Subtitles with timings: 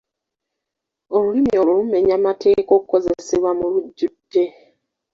[1.15, 4.43] Olulimi olwo lumenya mateeka okukozesebwa mu lujjudde.